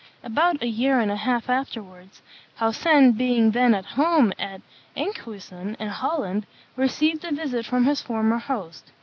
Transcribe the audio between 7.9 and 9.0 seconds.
former host.